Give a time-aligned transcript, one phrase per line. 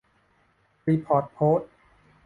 [0.87, 1.71] รีพอร์ตโพสต์